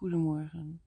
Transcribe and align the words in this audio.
Goedemorgen. 0.00 0.82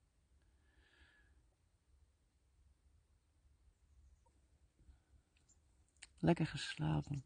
Lekker 6.20 6.48
geslapen. 6.48 7.26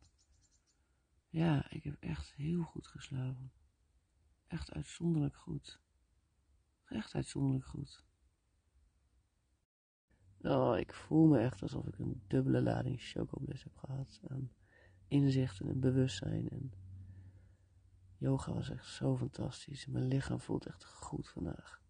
Ja, 1.29 1.69
ik 1.69 1.83
heb 1.83 1.95
echt 1.99 2.33
heel 2.33 2.63
goed 2.63 2.87
geslapen. 2.87 3.51
Echt 4.47 4.71
uitzonderlijk 4.73 5.35
goed. 5.35 5.81
Echt 6.85 7.15
uitzonderlijk 7.15 7.65
goed. 7.65 8.05
Oh, 10.41 10.77
ik 10.77 10.93
voel 10.93 11.27
me 11.27 11.39
echt 11.39 11.61
alsof 11.61 11.87
ik 11.87 11.97
een 11.97 12.23
dubbele 12.27 12.61
lading 12.61 13.01
chocobliss 13.01 13.63
heb 13.63 13.77
gehad. 13.77 14.21
Aan 14.27 14.51
inzichten 15.07 15.67
en 15.67 15.79
bewustzijn. 15.79 16.49
En 16.49 16.73
yoga 18.17 18.53
was 18.53 18.69
echt 18.69 18.87
zo 18.87 19.17
fantastisch. 19.17 19.85
Mijn 19.85 20.07
lichaam 20.07 20.39
voelt 20.39 20.65
echt 20.65 20.85
goed 20.85 21.29
vandaag. 21.29 21.81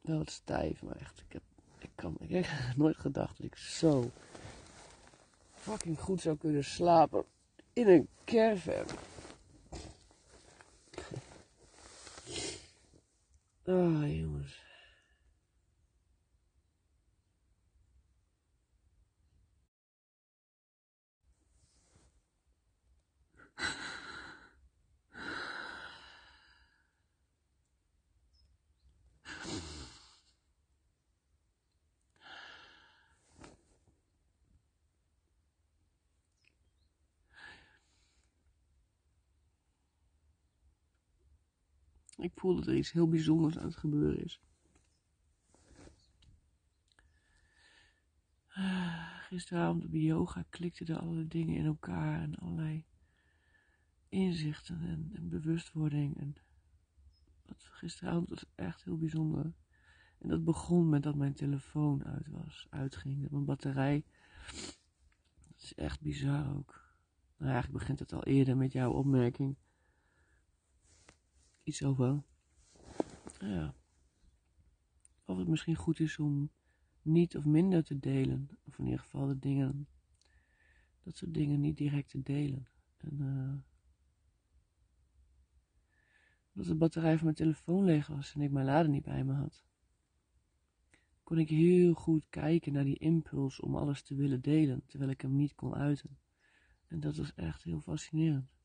Wel 0.00 0.18
wat 0.18 0.30
stijf, 0.30 0.82
maar 0.82 0.96
echt. 0.96 1.20
Ik 1.20 1.32
heb, 1.32 1.42
ik 1.78 1.90
kan, 1.94 2.16
ik 2.20 2.44
heb 2.46 2.76
nooit 2.76 2.96
gedacht 2.96 3.36
dat 3.36 3.46
ik 3.46 3.56
zo 3.56 4.10
fucking 5.54 6.00
goed 6.00 6.20
zou 6.20 6.36
kunnen 6.36 6.64
slapen 6.64 7.24
in 7.72 7.88
een 7.88 8.08
caravan. 8.24 8.86
Ah, 13.64 14.16
jongens. 14.16 14.65
Ik 42.16 42.32
voel 42.34 42.54
dat 42.54 42.66
er 42.66 42.76
iets 42.76 42.92
heel 42.92 43.08
bijzonders 43.08 43.58
aan 43.58 43.66
het 43.66 43.76
gebeuren 43.76 44.24
is. 44.24 44.40
Gisteravond 49.28 49.84
op 49.84 49.92
yoga 49.92 50.44
klikten 50.50 50.86
er 50.86 50.98
allerlei 50.98 51.28
dingen 51.28 51.56
in 51.56 51.64
elkaar 51.64 52.20
en 52.22 52.34
allerlei 52.34 52.84
inzichten 54.08 54.80
en, 54.80 55.28
bewustwording. 55.28 56.18
En 56.20 56.34
dat, 57.42 57.68
gisteravond 57.70 58.28
was 58.28 58.44
echt 58.54 58.84
heel 58.84 58.98
bijzonder. 58.98 59.52
En 60.18 60.28
dat 60.28 60.44
begon 60.44 60.88
met 60.88 61.02
dat 61.02 61.14
mijn 61.14 61.34
telefoon 61.34 62.04
uit 62.04 62.28
was, 62.28 62.66
uitging. 62.70 63.22
Dat 63.22 63.30
mijn 63.30 63.44
batterij. 63.44 64.04
Dat 65.48 65.62
is 65.62 65.74
echt 65.74 66.00
bizar 66.00 66.56
ook. 66.56 66.84
Nou, 67.36 67.52
eigenlijk 67.52 67.78
begint 67.78 67.98
het 67.98 68.12
al 68.12 68.24
eerder 68.24 68.56
met 68.56 68.72
jouw 68.72 68.92
opmerking 68.92 69.56
iets 71.66 71.82
over. 71.82 72.22
Ja. 73.40 73.74
Of 75.24 75.38
het 75.38 75.48
misschien 75.48 75.76
goed 75.76 76.00
is 76.00 76.18
om 76.18 76.50
niet 77.02 77.36
of 77.36 77.44
minder 77.44 77.84
te 77.84 77.98
delen. 77.98 78.48
Of 78.64 78.78
in 78.78 78.84
ieder 78.84 79.00
geval 79.00 79.26
de 79.26 79.38
dingen. 79.38 79.88
Dat 81.02 81.16
soort 81.16 81.34
dingen 81.34 81.60
niet 81.60 81.76
direct 81.76 82.10
te 82.10 82.22
delen. 82.22 82.68
En 82.96 83.18
uh, 83.20 83.54
omdat 86.52 86.72
de 86.72 86.74
batterij 86.74 87.14
van 87.14 87.24
mijn 87.24 87.36
telefoon 87.36 87.84
leeg 87.84 88.06
was 88.06 88.34
en 88.34 88.40
ik 88.40 88.50
mijn 88.50 88.66
lader 88.66 88.90
niet 88.90 89.04
bij 89.04 89.24
me 89.24 89.32
had. 89.32 89.64
Kon 91.22 91.38
ik 91.38 91.48
heel 91.48 91.94
goed 91.94 92.24
kijken 92.28 92.72
naar 92.72 92.84
die 92.84 92.98
impuls 92.98 93.60
om 93.60 93.76
alles 93.76 94.02
te 94.02 94.14
willen 94.14 94.40
delen, 94.40 94.82
terwijl 94.86 95.10
ik 95.10 95.20
hem 95.20 95.36
niet 95.36 95.54
kon 95.54 95.74
uiten. 95.74 96.18
En 96.86 97.00
dat 97.00 97.16
was 97.16 97.34
echt 97.34 97.62
heel 97.62 97.80
fascinerend. 97.80 98.55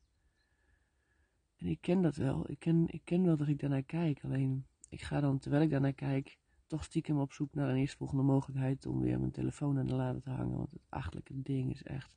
En 1.62 1.68
ik 1.68 1.80
ken 1.80 2.02
dat 2.02 2.16
wel. 2.16 2.50
Ik 2.50 2.58
ken, 2.58 2.84
ik 2.88 3.00
ken 3.04 3.24
wel 3.24 3.36
dat 3.36 3.48
ik 3.48 3.60
daarnaar 3.60 3.82
kijk. 3.82 4.24
Alleen 4.24 4.66
ik 4.88 5.02
ga 5.02 5.20
dan, 5.20 5.38
terwijl 5.38 5.62
ik 5.62 5.70
daarnaar 5.70 5.92
kijk, 5.92 6.38
toch 6.66 6.84
stiekem 6.84 7.18
op 7.18 7.32
zoek 7.32 7.54
naar 7.54 7.68
een 7.68 7.76
eerstvolgende 7.76 8.22
mogelijkheid 8.22 8.86
om 8.86 9.00
weer 9.00 9.18
mijn 9.18 9.30
telefoon 9.30 9.78
aan 9.78 9.86
de 9.86 9.94
lader 9.94 10.22
te 10.22 10.30
hangen. 10.30 10.56
Want 10.56 10.72
het 10.72 10.82
achtelijke 10.88 11.42
ding 11.42 11.70
is 11.70 11.82
echt. 11.82 12.16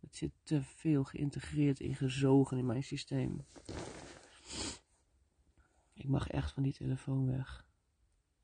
Het 0.00 0.16
zit 0.16 0.32
te 0.42 0.62
veel 0.62 1.04
geïntegreerd, 1.04 1.80
ingezogen 1.80 2.58
in 2.58 2.66
mijn 2.66 2.82
systeem. 2.82 3.44
Ik 5.92 6.08
mag 6.08 6.28
echt 6.28 6.52
van 6.52 6.62
die 6.62 6.72
telefoon 6.72 7.26
weg. 7.26 7.66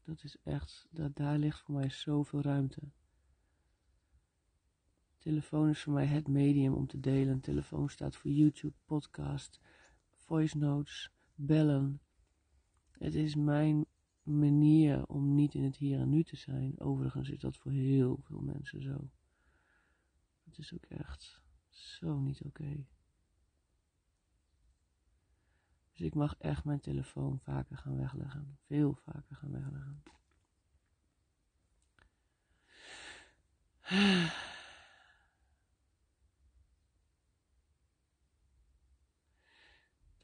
Dat 0.04 0.25
is 0.25 0.37
echt, 0.43 0.87
dat, 0.91 1.16
daar 1.16 1.38
ligt 1.38 1.60
voor 1.60 1.75
mij 1.75 1.91
zoveel 1.91 2.41
ruimte. 2.41 2.81
Telefoon 5.19 5.69
is 5.69 5.82
voor 5.82 5.93
mij 5.93 6.06
het 6.06 6.28
medium 6.28 6.75
om 6.75 6.87
te 6.87 7.00
delen. 7.00 7.41
Telefoon 7.41 7.88
staat 7.88 8.16
voor 8.16 8.31
YouTube, 8.31 8.75
podcast, 8.84 9.60
voice 10.26 10.59
notes, 10.59 11.10
bellen. 11.34 12.00
Het 12.91 13.14
is 13.14 13.34
mijn 13.34 13.87
manier 14.22 15.06
om 15.06 15.34
niet 15.34 15.54
in 15.54 15.64
het 15.64 15.76
hier 15.76 16.00
en 16.00 16.09
nu 16.09 16.22
te 16.22 16.37
zijn. 16.37 16.81
Overigens 16.81 17.31
is 17.31 17.41
dat 17.41 17.56
voor 17.56 17.72
heel 17.72 18.19
veel 18.22 18.41
mensen 18.41 18.82
zo. 18.82 19.10
Het 20.44 20.59
is 20.59 20.75
ook 20.75 20.84
echt 20.84 21.42
zo 21.69 22.19
niet 22.19 22.42
oké. 22.42 22.87
Dus 25.92 26.00
ik 26.00 26.14
mag 26.14 26.34
echt 26.38 26.64
mijn 26.64 26.81
telefoon 26.81 27.38
vaker 27.41 27.76
gaan 27.76 27.97
wegleggen. 27.97 28.58
Veel 28.66 28.94
vaker 28.94 29.37
gaan 29.37 29.50
wegleggen. 29.50 30.03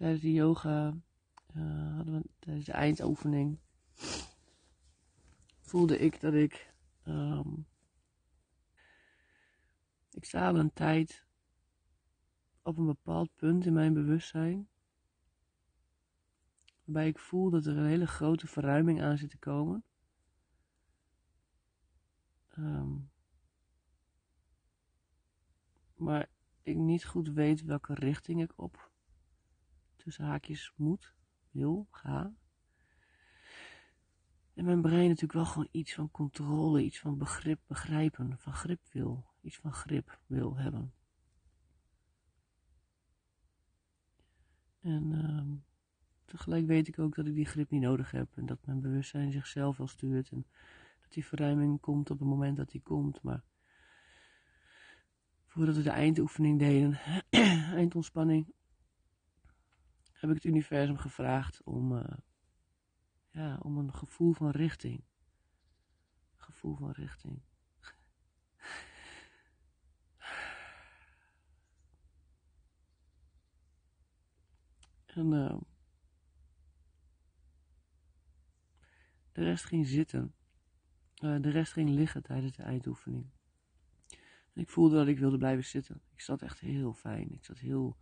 tijdens 0.02 0.22
de 0.22 0.32
yoga, 0.32 0.96
uh, 1.56 1.96
hadden 1.96 2.14
we, 2.14 2.28
tijdens 2.38 2.66
de 2.66 2.72
eindoefening, 2.72 3.58
voelde 5.60 5.98
ik 5.98 6.20
dat 6.20 6.34
ik, 6.34 6.74
um, 7.04 7.66
ik 10.10 10.24
sta 10.24 10.48
al 10.48 10.58
een 10.58 10.72
tijd 10.72 11.26
op 12.62 12.78
een 12.78 12.86
bepaald 12.86 13.34
punt 13.34 13.66
in 13.66 13.72
mijn 13.72 13.94
bewustzijn, 13.94 14.68
waarbij 16.84 17.08
ik 17.08 17.18
voel 17.18 17.50
dat 17.50 17.66
er 17.66 17.76
een 17.76 17.86
hele 17.86 18.06
grote 18.06 18.46
verruiming 18.46 19.02
aan 19.02 19.18
zit 19.18 19.30
te 19.30 19.38
komen. 19.38 19.84
Um, 22.58 23.10
maar 25.96 26.28
ik 26.62 26.76
niet 26.76 27.04
goed 27.04 27.28
weet 27.28 27.64
welke 27.64 27.94
richting 27.94 28.42
ik 28.42 28.52
op 28.56 28.91
tussen 30.02 30.24
haakjes 30.24 30.72
moet, 30.76 31.14
wil, 31.50 31.86
ga. 31.90 32.34
En 34.54 34.64
mijn 34.64 34.82
brein 34.82 35.06
natuurlijk 35.06 35.32
wel 35.32 35.44
gewoon 35.44 35.68
iets 35.70 35.94
van 35.94 36.10
controle, 36.10 36.82
iets 36.82 36.98
van 36.98 37.18
begrip, 37.18 37.60
begrijpen, 37.66 38.38
van 38.38 38.52
grip 38.52 38.80
wil, 38.92 39.26
iets 39.40 39.56
van 39.56 39.72
grip 39.72 40.18
wil 40.26 40.56
hebben. 40.56 40.92
En 44.80 45.12
uh, 45.12 45.58
tegelijk 46.24 46.66
weet 46.66 46.88
ik 46.88 46.98
ook 46.98 47.14
dat 47.14 47.26
ik 47.26 47.34
die 47.34 47.44
grip 47.44 47.70
niet 47.70 47.80
nodig 47.80 48.10
heb 48.10 48.36
en 48.36 48.46
dat 48.46 48.66
mijn 48.66 48.80
bewustzijn 48.80 49.32
zichzelf 49.32 49.76
wel 49.76 49.86
stuurt 49.86 50.30
en 50.30 50.46
dat 51.00 51.12
die 51.12 51.26
verruiming 51.26 51.80
komt 51.80 52.10
op 52.10 52.18
het 52.18 52.28
moment 52.28 52.56
dat 52.56 52.70
die 52.70 52.82
komt, 52.82 53.22
maar 53.22 53.42
voordat 55.46 55.76
we 55.76 55.82
de 55.82 55.90
eindoefening 55.90 56.58
deden, 56.58 56.98
eindontspanning, 57.80 58.52
heb 60.22 60.30
ik 60.30 60.42
het 60.42 60.52
universum 60.52 60.96
gevraagd 60.96 61.62
om, 61.62 61.92
uh, 61.92 62.04
ja, 63.30 63.58
om 63.62 63.78
een 63.78 63.94
gevoel 63.94 64.32
van 64.32 64.50
richting. 64.50 65.04
Gevoel 66.36 66.76
van 66.76 66.90
richting. 66.90 67.42
En 75.06 75.32
uh, 75.32 75.56
de 79.32 79.42
rest 79.42 79.64
ging 79.64 79.86
zitten. 79.86 80.34
Uh, 81.24 81.40
de 81.40 81.50
rest 81.50 81.72
ging 81.72 81.88
liggen 81.88 82.22
tijdens 82.22 82.56
de 82.56 82.62
eindoefening. 82.62 83.30
En 84.52 84.62
ik 84.62 84.70
voelde 84.70 84.96
dat 84.96 85.06
ik 85.06 85.18
wilde 85.18 85.38
blijven 85.38 85.64
zitten. 85.64 86.02
Ik 86.12 86.20
zat 86.20 86.42
echt 86.42 86.60
heel 86.60 86.92
fijn. 86.92 87.32
Ik 87.32 87.44
zat 87.44 87.58
heel 87.58 87.96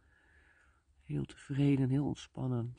Heel 1.10 1.24
tevreden, 1.24 1.88
heel 1.88 2.06
ontspannen. 2.06 2.76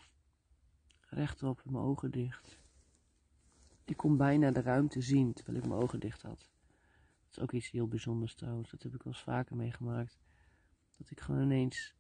Rechtop, 1.00 1.62
mijn 1.66 1.84
ogen 1.84 2.12
dicht. 2.12 2.60
Ik 3.86 3.98
kon 3.98 4.18
bijna 4.18 4.52
de 4.52 4.62
ruimte 4.62 5.02
zien 5.02 5.34
terwijl 5.34 5.58
ik 5.58 5.68
mijn 5.68 5.82
ogen 5.82 6.00
dicht 6.00 6.22
had. 6.22 6.50
Dat 7.24 7.32
is 7.32 7.40
ook 7.40 7.52
iets 7.52 7.70
heel 7.70 7.88
bijzonders 7.88 8.36
trouwens. 8.36 8.70
Dat 8.70 8.84
heb 8.84 8.94
ik 8.94 9.04
wel 9.04 9.14
eens 9.14 9.22
vaker 9.22 9.56
meegemaakt. 9.56 10.20
Dat 10.98 11.12
ik 11.12 11.20
gewoon 11.20 11.42
ineens 11.42 11.96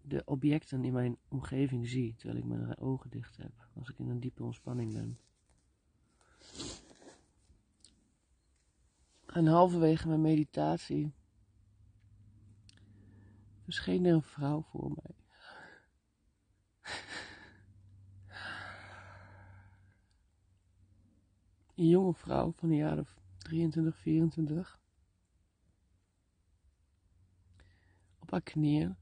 de 0.00 0.22
objecten 0.24 0.84
in 0.84 0.92
mijn 0.92 1.16
omgeving 1.28 1.88
zie, 1.88 2.14
terwijl 2.14 2.38
ik 2.38 2.44
mijn 2.44 2.78
ogen 2.78 3.10
dicht 3.10 3.36
heb, 3.36 3.68
als 3.74 3.88
ik 3.88 3.98
in 3.98 4.08
een 4.08 4.20
diepe 4.20 4.42
ontspanning 4.42 4.92
ben. 4.92 5.18
En 9.26 9.46
halverwege 9.46 10.08
mijn 10.08 10.20
meditatie 10.20 11.12
verscheen 13.62 14.04
er 14.04 14.14
een 14.14 14.22
vrouw 14.22 14.62
voor 14.62 14.92
mij. 14.94 15.17
Een 21.78 21.88
jonge 21.88 22.14
vrouw 22.14 22.52
van 22.52 22.68
de 22.68 22.74
jaren 22.74 23.06
23, 23.38 23.98
24. 23.98 24.80
Op 28.18 28.30
haar 28.30 28.42
knieën 28.42 28.96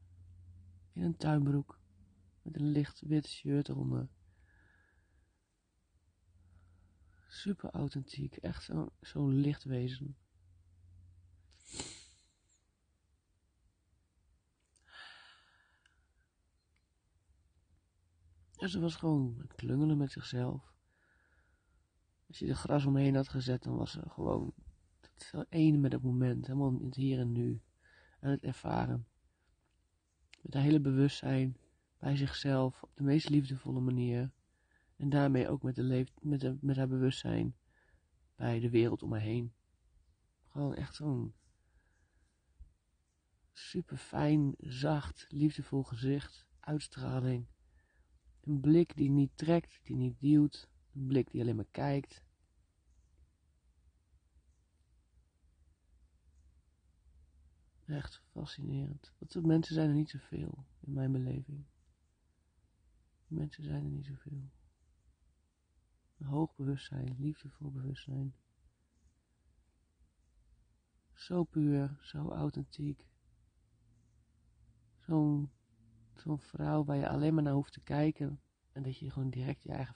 in 0.93 1.03
een 1.03 1.17
tuinbroek 1.17 1.81
met 2.43 2.57
een 2.57 2.71
licht 2.71 3.01
wit 3.01 3.27
shirt 3.29 3.69
eronder. 3.69 4.09
Super 7.27 7.71
authentiek, 7.71 8.37
echt 8.37 8.63
zo'n 8.63 8.91
zo 9.03 9.29
licht 9.29 9.65
wezen. 9.65 10.17
En 18.57 18.69
ze 18.69 18.81
was 18.81 18.95
gewoon 18.95 19.47
klungelen 19.55 19.97
met 19.97 20.13
zichzelf. 20.13 20.76
Als 22.29 22.39
je 22.39 22.49
er 22.49 22.55
gras 22.55 22.87
omheen 22.87 23.15
had 23.15 23.29
gezet, 23.29 23.63
dan 23.63 23.77
was 23.77 23.91
ze 23.91 24.03
gewoon 24.09 24.55
het 25.01 25.47
één 25.49 25.81
met 25.81 25.93
het 25.93 26.03
moment, 26.03 26.47
helemaal 26.47 26.79
in 26.79 26.85
het 26.85 26.95
hier 26.95 27.19
en 27.19 27.33
nu. 27.33 27.61
Aan 28.21 28.31
het 28.31 28.43
ervaren. 28.43 29.07
Met 30.41 30.55
haar 30.55 30.63
hele 30.63 30.81
bewustzijn 30.81 31.57
bij 31.99 32.17
zichzelf 32.17 32.83
op 32.83 32.91
de 32.95 33.03
meest 33.03 33.29
liefdevolle 33.29 33.81
manier. 33.81 34.31
En 34.97 35.09
daarmee 35.09 35.49
ook 35.49 35.63
met, 35.63 35.75
de 35.75 35.83
leef, 35.83 36.13
met, 36.21 36.63
met 36.63 36.77
haar 36.77 36.89
bewustzijn 36.89 37.57
bij 38.37 38.61
de 38.61 38.71
wereld 38.71 39.03
om 39.03 39.13
haar 39.13 39.21
heen. 39.21 39.53
Gewoon 40.49 40.75
echt 40.75 40.95
zo'n 40.95 41.35
super 43.53 43.97
fijn, 43.97 44.55
zacht, 44.59 45.27
liefdevol 45.29 45.83
gezicht, 45.83 46.47
uitstraling. 46.61 47.47
Een 48.41 48.61
blik 48.61 48.97
die 48.97 49.11
niet 49.11 49.31
trekt, 49.35 49.81
die 49.83 49.97
niet 49.97 50.21
duwt, 50.21 50.69
een 50.97 51.07
blik 51.07 51.31
die 51.31 51.41
alleen 51.41 51.57
maar 51.57 51.71
kijkt. 51.71 52.25
Echt 57.87 58.23
fascinerend. 58.31 59.13
Dat 59.19 59.33
soort 59.33 59.47
mensen 59.47 59.75
zijn 59.75 59.89
er 59.89 59.95
niet 59.95 60.11
zoveel 60.11 60.67
in 60.81 60.93
mijn 60.93 61.13
beleving. 61.13 61.65
Mensen 63.27 63.65
zijn 63.65 63.85
er 63.85 63.91
niet 63.91 64.07
zoveel. 64.07 64.51
Een 66.17 66.27
hoog 66.27 66.55
bewustzijn, 66.55 67.17
liefdevol 67.19 67.71
bewustzijn. 67.71 68.35
Zo 71.13 71.45
puur, 71.45 71.99
zo 72.01 72.29
authentiek. 72.29 73.07
Zo'n 74.99 75.51
zo'n 76.15 76.41
vrouw 76.41 76.85
waar 76.85 76.97
je 76.97 77.09
alleen 77.09 77.35
maar 77.35 77.43
naar 77.43 77.53
hoeft 77.53 77.73
te 77.73 77.81
kijken 77.81 78.41
en 78.73 78.83
dat 78.83 78.99
je 78.99 79.11
gewoon 79.11 79.31
direct 79.31 79.63
je 79.63 79.73
eigen 79.73 79.95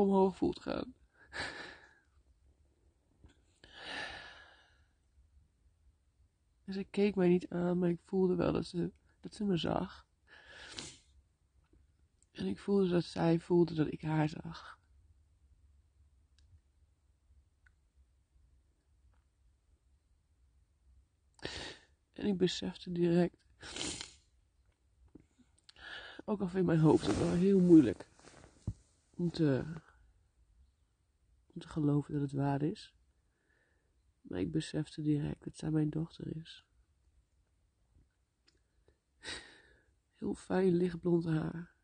omhoog 0.00 0.36
voelt 0.36 0.60
gaan. 0.60 0.94
Ze 6.68 6.84
keek 6.84 7.14
mij 7.14 7.28
niet 7.28 7.48
aan, 7.48 7.78
maar 7.78 7.88
ik 7.88 8.00
voelde 8.04 8.34
wel 8.34 8.52
dat 8.52 8.66
ze, 8.66 8.92
dat 9.20 9.34
ze 9.34 9.44
me 9.44 9.56
zag. 9.56 10.09
En 12.40 12.46
ik 12.46 12.58
voelde 12.58 12.88
dat 12.88 13.04
zij 13.04 13.38
voelde 13.38 13.74
dat 13.74 13.92
ik 13.92 14.02
haar 14.02 14.28
zag. 14.28 14.78
En 22.12 22.26
ik 22.26 22.36
besefte 22.36 22.92
direct, 22.92 23.36
ook 26.24 26.40
al 26.40 26.50
in 26.54 26.64
mijn 26.64 26.78
hoofd 26.78 27.06
het 27.06 27.18
wel 27.18 27.32
heel 27.32 27.60
moeilijk 27.60 28.08
om 29.10 29.30
te, 29.30 29.64
om 31.46 31.60
te 31.60 31.68
geloven 31.68 32.12
dat 32.12 32.22
het 32.22 32.32
waar 32.32 32.62
is. 32.62 32.94
Maar 34.20 34.40
ik 34.40 34.50
besefte 34.50 35.02
direct 35.02 35.44
dat 35.44 35.56
zij 35.56 35.70
mijn 35.70 35.90
dochter 35.90 36.36
is. 36.36 36.66
Heel 40.14 40.34
fijn 40.34 40.74
lichtblond 40.74 41.24
haar. 41.24 41.78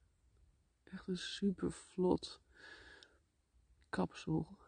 Echt 0.97 1.09
een 1.09 1.19
super 1.19 1.73
vlot 1.73 2.43
kapsel. 3.89 4.59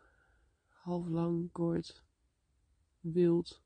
Half 0.68 1.06
lang, 1.06 1.52
kort, 1.52 2.04
wild. 3.00 3.62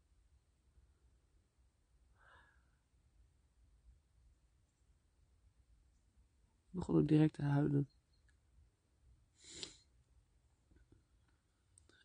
Begon 6.70 6.96
ook 6.96 7.08
direct 7.08 7.34
te 7.34 7.42
huilen. 7.42 7.88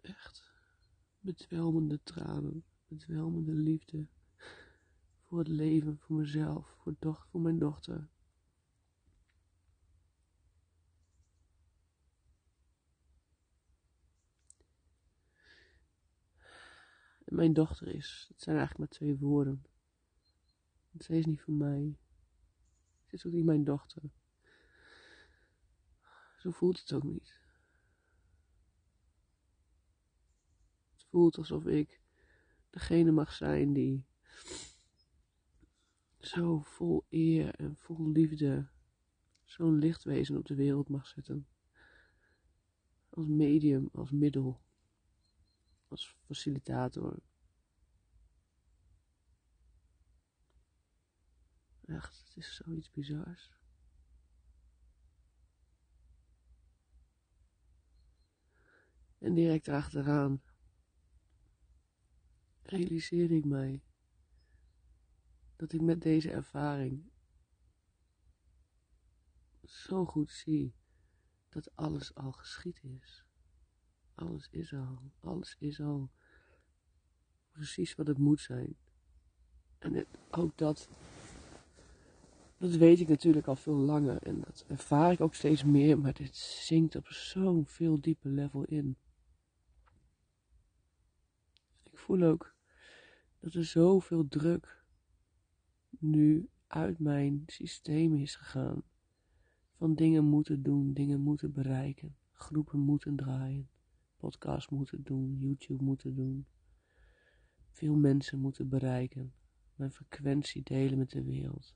Echt 0.01 0.51
bedwelmende 1.19 2.03
tranen, 2.03 2.63
bedwelmende 2.87 3.53
liefde 3.53 4.07
voor 5.23 5.39
het 5.39 5.47
leven, 5.47 5.97
voor 5.97 6.15
mezelf, 6.15 6.75
voor, 6.77 6.95
doch, 6.99 7.27
voor 7.27 7.41
mijn 7.41 7.59
dochter. 7.59 8.09
Mijn 17.29 17.53
dochter 17.53 17.87
is, 17.87 18.25
het 18.29 18.41
zijn 18.41 18.57
eigenlijk 18.57 18.89
maar 18.89 18.99
twee 18.99 19.17
woorden. 19.17 19.65
Want 20.89 21.03
zij 21.03 21.17
is 21.17 21.25
niet 21.25 21.41
van 21.41 21.57
mij. 21.57 21.97
Ze 23.05 23.15
is 23.15 23.25
ook 23.25 23.33
niet 23.33 23.45
mijn 23.45 23.63
dochter. 23.63 24.03
Zo 26.37 26.51
voelt 26.51 26.79
het 26.79 26.93
ook 26.93 27.03
niet. 27.03 27.39
Het 30.91 31.05
voelt 31.09 31.37
alsof 31.37 31.65
ik 31.65 32.01
degene 32.69 33.11
mag 33.11 33.33
zijn 33.33 33.73
die 33.73 34.05
zo 36.19 36.59
vol 36.59 37.05
eer 37.09 37.55
en 37.55 37.75
vol 37.77 38.09
liefde 38.09 38.69
zo'n 39.43 39.77
lichtwezen 39.77 40.37
op 40.37 40.45
de 40.45 40.55
wereld 40.55 40.89
mag 40.89 41.07
zetten. 41.07 41.47
Als 43.09 43.25
medium, 43.25 43.89
als 43.91 44.11
middel, 44.11 44.61
als 45.87 46.15
facilitator. 46.25 47.19
Echt, 51.85 52.23
het 52.27 52.37
is 52.37 52.55
zoiets 52.55 52.91
bizars. 52.91 53.55
En 59.17 59.33
direct 59.33 59.67
achteraan 59.67 60.41
realiseerde 62.61 63.35
ik 63.35 63.45
mij 63.45 63.83
dat 65.55 65.73
ik 65.73 65.81
met 65.81 66.01
deze 66.01 66.31
ervaring 66.31 67.11
zo 69.63 70.05
goed 70.05 70.31
zie 70.31 70.75
dat 71.49 71.75
alles 71.75 72.15
al 72.15 72.31
geschied 72.31 72.83
is. 72.83 73.26
Alles 74.17 74.47
is 74.51 74.73
al, 74.73 75.11
alles 75.19 75.55
is 75.59 75.79
al 75.79 76.09
precies 77.51 77.95
wat 77.95 78.07
het 78.07 78.17
moet 78.17 78.39
zijn. 78.39 78.75
En 79.77 80.05
ook 80.31 80.57
dat, 80.57 80.89
dat 82.57 82.71
weet 82.71 82.99
ik 82.99 83.07
natuurlijk 83.07 83.47
al 83.47 83.55
veel 83.55 83.75
langer 83.75 84.23
en 84.23 84.39
dat 84.39 84.65
ervaar 84.67 85.11
ik 85.11 85.21
ook 85.21 85.33
steeds 85.33 85.63
meer, 85.63 85.99
maar 85.99 86.13
dit 86.13 86.35
zinkt 86.35 86.95
op 86.95 87.07
zo'n 87.07 87.65
veel 87.65 88.01
dieper 88.01 88.31
level 88.31 88.63
in. 88.63 88.97
Ik 91.83 91.97
voel 91.97 92.21
ook 92.21 92.55
dat 93.39 93.53
er 93.53 93.65
zoveel 93.65 94.27
druk 94.27 94.83
nu 95.89 96.49
uit 96.67 96.99
mijn 96.99 97.43
systeem 97.45 98.15
is 98.15 98.35
gegaan. 98.35 98.83
Van 99.75 99.95
dingen 99.95 100.23
moeten 100.23 100.63
doen, 100.63 100.93
dingen 100.93 101.19
moeten 101.19 101.51
bereiken, 101.51 102.17
groepen 102.31 102.79
moeten 102.79 103.15
draaien, 103.15 103.69
podcast 104.17 104.71
moeten 104.71 105.03
doen, 105.03 105.37
YouTube 105.39 105.83
moeten 105.83 106.15
doen. 106.15 106.47
Veel 107.69 107.95
mensen 107.95 108.39
moeten 108.39 108.69
bereiken, 108.69 109.33
mijn 109.75 109.91
frequentie 109.91 110.63
delen 110.63 110.97
met 110.97 111.09
de 111.09 111.23
wereld. 111.23 111.75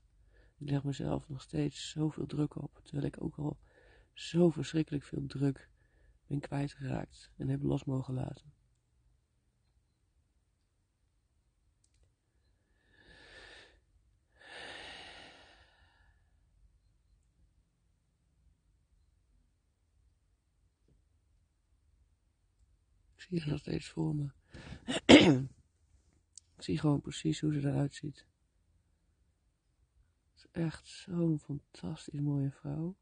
Ik 0.58 0.70
leg 0.70 0.84
mezelf 0.84 1.28
nog 1.28 1.42
steeds 1.42 1.90
zoveel 1.90 2.26
druk 2.26 2.56
op, 2.56 2.80
terwijl 2.82 3.06
ik 3.06 3.22
ook 3.22 3.36
al 3.36 3.58
zo 4.12 4.50
verschrikkelijk 4.50 5.04
veel 5.04 5.26
druk 5.26 5.70
ben 6.26 6.40
kwijtgeraakt 6.40 7.30
en 7.36 7.48
heb 7.48 7.62
los 7.62 7.84
mogen 7.84 8.14
laten. 8.14 8.52
Zie 23.32 23.40
haar 23.40 23.50
nog 23.50 23.60
steeds 23.60 23.88
voor 23.88 24.14
me. 24.14 24.30
ik 26.56 26.62
zie 26.62 26.78
gewoon 26.78 27.00
precies 27.00 27.40
hoe 27.40 27.52
ze 27.52 27.68
eruit 27.68 27.94
ziet. 27.94 28.26
Het 30.32 30.44
is 30.44 30.46
echt 30.50 30.86
zo'n 30.86 31.38
fantastisch 31.38 32.20
mooie 32.20 32.50
vrouw. 32.50 32.96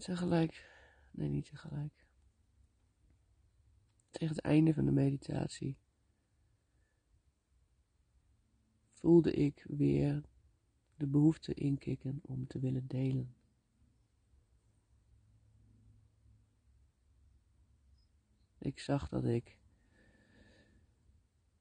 Tegelijk, 0.00 0.70
nee 1.10 1.28
niet 1.28 1.44
tegelijk. 1.44 2.06
Tegen 4.10 4.36
het 4.36 4.44
einde 4.44 4.74
van 4.74 4.84
de 4.84 4.92
meditatie 4.92 5.78
voelde 8.92 9.32
ik 9.32 9.64
weer 9.68 10.22
de 10.96 11.06
behoefte 11.06 11.54
inkikken 11.54 12.20
om 12.22 12.46
te 12.46 12.58
willen 12.58 12.86
delen. 12.86 13.34
Ik 18.58 18.78
zag 18.78 19.08
dat 19.08 19.24
ik. 19.24 19.59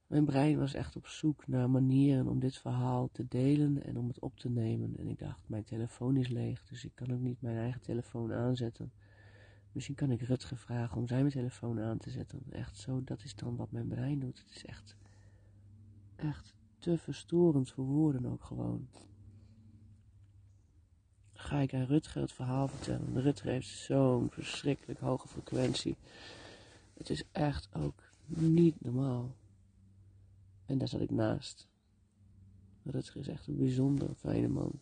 Mijn 0.09 0.25
brein 0.25 0.57
was 0.57 0.73
echt 0.73 0.95
op 0.95 1.07
zoek 1.07 1.47
naar 1.47 1.69
manieren 1.69 2.27
om 2.27 2.39
dit 2.39 2.57
verhaal 2.57 3.09
te 3.11 3.27
delen 3.27 3.83
en 3.83 3.97
om 3.97 4.07
het 4.07 4.19
op 4.19 4.37
te 4.39 4.49
nemen. 4.49 4.97
En 4.97 5.07
ik 5.07 5.19
dacht, 5.19 5.43
mijn 5.49 5.63
telefoon 5.63 6.17
is 6.17 6.27
leeg, 6.27 6.63
dus 6.63 6.85
ik 6.85 6.91
kan 6.95 7.13
ook 7.13 7.19
niet 7.19 7.41
mijn 7.41 7.57
eigen 7.57 7.81
telefoon 7.81 8.33
aanzetten. 8.33 8.91
Misschien 9.71 9.95
kan 9.95 10.11
ik 10.11 10.21
Rutger 10.21 10.57
vragen 10.57 10.97
om 10.97 11.07
zijn 11.07 11.29
telefoon 11.29 11.79
aan 11.79 11.97
te 11.97 12.09
zetten. 12.09 12.43
Echt 12.49 12.77
zo, 12.77 13.03
dat 13.03 13.23
is 13.23 13.35
dan 13.35 13.55
wat 13.55 13.71
mijn 13.71 13.87
brein 13.87 14.19
doet. 14.19 14.39
Het 14.39 14.55
is 14.55 14.65
echt, 14.65 14.95
echt 16.15 16.53
te 16.79 16.97
verstorend 16.97 17.71
voor 17.71 17.85
woorden 17.85 18.25
ook 18.25 18.43
gewoon. 18.43 18.87
Ga 21.33 21.59
ik 21.59 21.73
aan 21.73 21.85
Rutger 21.85 22.21
het 22.21 22.31
verhaal 22.31 22.67
vertellen. 22.67 23.21
Rutger 23.21 23.49
heeft 23.49 23.67
zo'n 23.67 24.29
verschrikkelijk 24.31 24.99
hoge 24.99 25.27
frequentie. 25.27 25.95
Het 26.93 27.09
is 27.09 27.23
echt 27.31 27.75
ook 27.75 28.03
niet 28.25 28.81
normaal. 28.81 29.37
En 30.69 30.77
daar 30.77 30.87
zat 30.87 31.01
ik 31.01 31.11
naast. 31.11 31.67
Rutger 32.83 33.19
is 33.19 33.27
echt 33.27 33.47
een 33.47 33.57
bijzonder 33.57 34.15
fijne 34.15 34.47
man. 34.47 34.81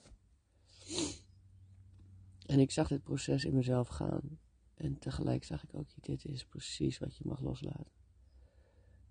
En 2.46 2.60
ik 2.60 2.72
zag 2.72 2.88
dit 2.88 3.04
proces 3.04 3.46
in 3.46 3.54
mezelf 3.54 3.88
gaan. 3.88 4.40
En 4.74 5.00
tegelijk 5.00 5.44
zag 5.44 5.64
ik 5.64 5.74
ook, 5.74 5.88
dit 6.00 6.26
is 6.26 6.46
precies 6.46 6.98
wat 6.98 7.16
je 7.16 7.24
mag 7.26 7.40
loslaten. 7.40 7.92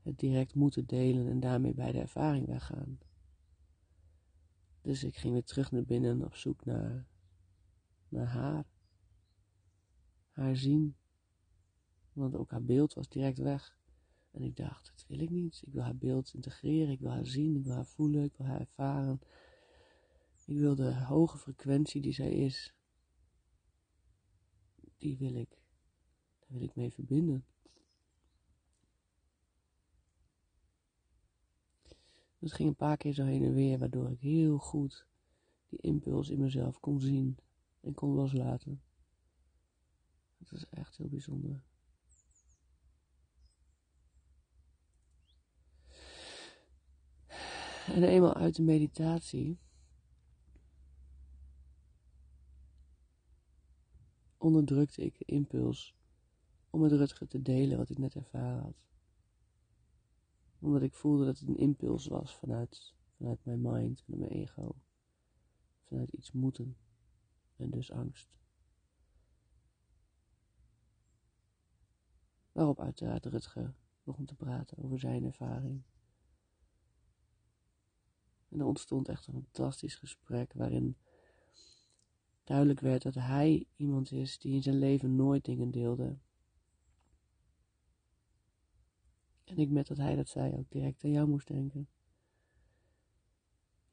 Het 0.02 0.18
direct 0.18 0.54
moeten 0.54 0.87
delen 0.87 1.28
en 1.28 1.40
daarmee 1.40 1.75
bij 1.75 1.92
de 1.92 2.00
ervaring 2.00 2.47
weggaan. 2.47 2.99
Dus 4.83 5.04
ik 5.04 5.16
ging 5.16 5.33
weer 5.33 5.45
terug 5.45 5.71
naar 5.71 5.85
binnen 5.85 6.25
op 6.25 6.35
zoek 6.35 6.64
naar, 6.64 7.06
naar 8.09 8.26
haar. 8.26 8.64
Haar 10.30 10.56
zien. 10.56 10.97
Want 12.12 12.35
ook 12.35 12.50
haar 12.50 12.64
beeld 12.64 12.95
was 12.95 13.09
direct 13.09 13.38
weg. 13.38 13.78
En 14.37 14.43
ik 14.43 14.57
dacht, 14.57 14.93
dat 14.95 15.05
wil 15.09 15.21
ik 15.21 15.31
niet. 15.31 15.62
Ik 15.66 15.73
wil 15.73 15.83
haar 15.83 15.97
beeld 15.97 16.35
integreren, 16.35 16.93
ik 16.93 17.00
wil 17.00 17.11
haar 17.11 17.26
zien, 17.26 17.57
ik 17.57 17.64
wil 17.64 17.75
haar 17.75 17.87
voelen, 17.87 18.25
ik 18.25 18.37
wil 18.37 18.47
haar 18.47 18.61
ervaren. 18.61 19.21
Ik 20.45 20.59
wil 20.59 20.75
de 20.75 20.95
hoge 20.95 21.38
frequentie 21.38 22.02
die 22.02 22.12
zij 22.12 22.33
is, 22.33 22.75
die 24.97 25.19
wil 25.19 25.35
ik, 25.35 25.62
daar 26.38 26.59
wil 26.59 26.62
ik 26.62 26.75
mee 26.75 26.93
verbinden. 26.93 27.45
Het 32.38 32.52
ging 32.52 32.69
een 32.69 32.76
paar 32.76 32.97
keer 32.97 33.12
zo 33.12 33.25
heen 33.25 33.43
en 33.43 33.55
weer, 33.55 33.78
waardoor 33.78 34.11
ik 34.11 34.21
heel 34.21 34.59
goed 34.59 35.07
die 35.66 35.81
impuls 35.81 36.28
in 36.28 36.40
mezelf 36.40 36.81
kon 36.81 37.00
zien 37.00 37.38
en 37.81 37.95
kon 37.95 38.11
loslaten. 38.11 38.83
Het 40.38 40.52
is 40.52 40.69
echt 40.69 40.97
heel 40.97 41.09
bijzonder. 41.09 41.64
En 47.96 48.02
eenmaal 48.02 48.34
uit 48.34 48.54
de 48.54 48.62
meditatie 48.62 49.58
onderdrukte 54.38 55.02
ik 55.02 55.18
de 55.18 55.24
impuls 55.24 55.96
om 56.70 56.80
met 56.80 56.92
Rutger 56.92 57.28
te 57.28 57.42
delen 57.42 57.78
wat 57.78 57.90
ik 57.90 57.98
net 57.98 58.14
ervaren 58.14 58.62
had. 58.62 58.86
Omdat 60.58 60.82
ik 60.82 60.94
voelde 60.94 61.24
dat 61.24 61.38
het 61.38 61.48
een 61.48 61.56
impuls 61.56 62.06
was 62.06 62.36
vanuit, 62.36 62.94
vanuit 63.16 63.44
mijn 63.44 63.60
mind, 63.60 64.02
vanuit 64.02 64.30
mijn 64.30 64.42
ego, 64.42 64.76
vanuit 65.84 66.12
iets 66.12 66.32
moeten 66.32 66.76
en 67.56 67.70
dus 67.70 67.90
angst. 67.90 68.38
Waarop 72.52 72.80
uiteraard 72.80 73.26
Rutger 73.26 73.74
begon 74.02 74.24
te 74.24 74.34
praten 74.34 74.78
over 74.78 74.98
zijn 74.98 75.24
ervaring. 75.24 75.82
En 78.48 78.60
er 78.60 78.66
ontstond 78.66 79.08
echt 79.08 79.26
een 79.26 79.32
fantastisch 79.32 79.94
gesprek 79.94 80.52
waarin 80.52 80.96
duidelijk 82.44 82.80
werd 82.80 83.02
dat 83.02 83.14
hij 83.14 83.66
iemand 83.76 84.12
is 84.12 84.38
die 84.38 84.54
in 84.54 84.62
zijn 84.62 84.78
leven 84.78 85.16
nooit 85.16 85.44
dingen 85.44 85.70
deelde. 85.70 86.18
En 89.44 89.58
ik 89.58 89.70
met 89.70 89.86
dat 89.86 89.96
hij 89.96 90.16
dat 90.16 90.28
zei 90.28 90.56
ook 90.56 90.70
direct 90.70 91.04
aan 91.04 91.10
jou 91.10 91.28
moest 91.28 91.48
denken. 91.48 91.88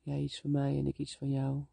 Jij 0.02 0.22
iets 0.22 0.40
van 0.40 0.52
mij 0.52 0.78
en 0.78 0.88
ik 0.88 0.98
iets 0.98 1.18
van 1.18 1.30
jou. 1.30 1.66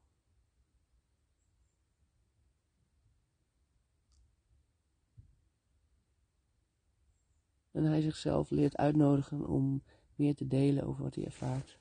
En 7.71 7.85
hij 7.85 8.01
zichzelf 8.01 8.51
leert 8.51 8.77
uitnodigen 8.77 9.47
om 9.47 9.83
meer 10.15 10.35
te 10.35 10.47
delen 10.47 10.85
over 10.85 11.03
wat 11.03 11.15
hij 11.15 11.25
ervaart. 11.25 11.79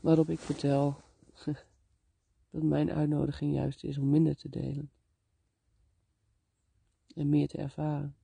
Waarop 0.00 0.30
ik 0.30 0.38
vertel 0.38 1.00
dat 2.50 2.62
mijn 2.62 2.90
uitnodiging 2.90 3.54
juist 3.54 3.84
is 3.84 3.98
om 3.98 4.10
minder 4.10 4.36
te 4.36 4.48
delen 4.48 4.90
en 7.14 7.28
meer 7.28 7.48
te 7.48 7.58
ervaren. 7.58 8.16